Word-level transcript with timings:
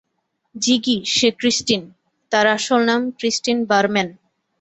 জিগি, 0.55 0.97
সে 1.07 1.27
ক্রিস্টিন, 1.39 1.81
তার 2.31 2.45
আসল 2.47 2.81
নাম, 2.85 3.01
ক্রিস্টিন 3.19 3.57
বারম্যান। 3.65 4.07